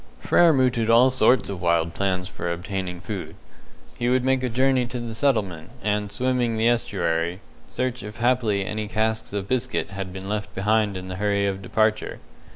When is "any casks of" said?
8.65-9.47